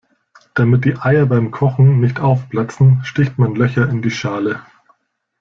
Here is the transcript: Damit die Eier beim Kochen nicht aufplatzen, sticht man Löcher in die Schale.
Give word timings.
Damit 0.55 0.83
die 0.85 0.95
Eier 0.95 1.27
beim 1.27 1.51
Kochen 1.51 1.99
nicht 1.99 2.19
aufplatzen, 2.19 3.01
sticht 3.05 3.37
man 3.37 3.53
Löcher 3.53 3.87
in 3.87 4.01
die 4.01 4.09
Schale. 4.09 4.61